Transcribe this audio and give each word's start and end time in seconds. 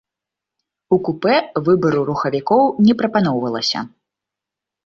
У 0.95 0.97
купэ 1.07 1.35
выбару 1.69 2.01
рухавікоў 2.09 2.63
не 2.89 2.93
прапаноўвалася. 3.03 3.79